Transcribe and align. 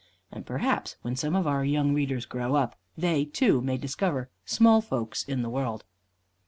And 0.31 0.47
perhaps 0.47 0.95
when 1.03 1.15
some 1.15 1.35
of 1.35 1.45
our 1.45 1.63
young 1.63 1.93
readers 1.93 2.25
grow 2.25 2.55
up, 2.55 2.75
they, 2.97 3.23
too, 3.23 3.61
may 3.61 3.77
discover 3.77 4.31
small 4.45 4.81
folks 4.81 5.21
in 5.23 5.43
the 5.43 5.47
world. 5.49 5.83